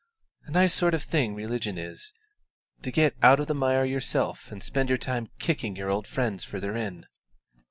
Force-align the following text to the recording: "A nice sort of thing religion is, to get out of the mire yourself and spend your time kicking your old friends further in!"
"A 0.45 0.49
nice 0.49 0.73
sort 0.73 0.95
of 0.95 1.03
thing 1.03 1.35
religion 1.35 1.77
is, 1.77 2.11
to 2.81 2.89
get 2.91 3.13
out 3.21 3.39
of 3.39 3.45
the 3.45 3.53
mire 3.53 3.85
yourself 3.85 4.51
and 4.51 4.63
spend 4.63 4.89
your 4.89 4.97
time 4.97 5.29
kicking 5.37 5.75
your 5.75 5.91
old 5.91 6.07
friends 6.07 6.43
further 6.43 6.75
in!" 6.75 7.05